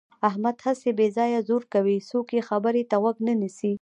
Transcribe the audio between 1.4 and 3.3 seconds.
زور کوي. څوک یې خبرې ته غوږ